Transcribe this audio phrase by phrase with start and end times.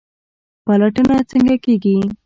[0.65, 1.97] پلټنه څنګه کیږي؟